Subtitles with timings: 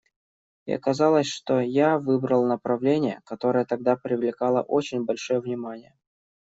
[0.65, 5.95] И оказалось, что я выбрал направление, которое тогда привлекало очень большое внимание.